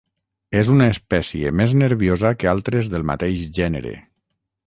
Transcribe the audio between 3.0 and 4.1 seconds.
mateix gènere.